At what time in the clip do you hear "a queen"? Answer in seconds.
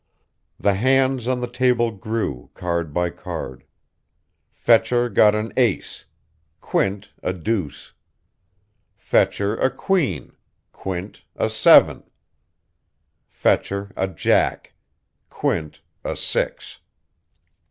9.57-10.35